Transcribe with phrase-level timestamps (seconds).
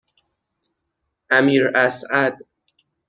[1.29, 2.37] امیراسعد